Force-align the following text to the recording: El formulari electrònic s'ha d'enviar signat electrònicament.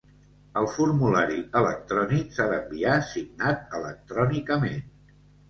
El 0.61 0.67
formulari 0.77 1.37
electrònic 1.61 2.33
s'ha 2.39 2.47
d'enviar 2.55 2.97
signat 3.11 3.77
electrònicament. 3.83 4.83